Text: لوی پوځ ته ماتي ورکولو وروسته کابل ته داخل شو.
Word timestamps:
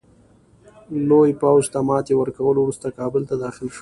لوی 1.09 1.31
پوځ 1.41 1.63
ته 1.73 1.79
ماتي 1.89 2.13
ورکولو 2.17 2.59
وروسته 2.61 2.95
کابل 2.99 3.21
ته 3.29 3.35
داخل 3.43 3.65
شو. 3.67 3.69